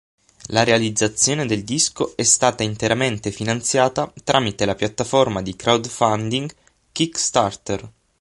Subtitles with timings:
[0.47, 6.51] La realizzazione del disco è stata interamente finanziata tramite la piattaforma di crowdfunding
[6.91, 7.87] Kickstarter.